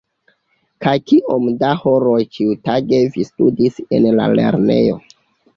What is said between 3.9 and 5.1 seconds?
en la lernejo?